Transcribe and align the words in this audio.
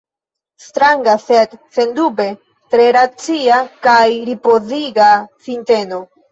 Stranga, 0.67 1.13
sed 1.25 1.53
sendube 1.79 2.27
tre 2.77 2.89
racia 2.97 3.61
kaj 3.87 4.03
ripoziga 4.33 5.15
sinteno. 5.49 6.05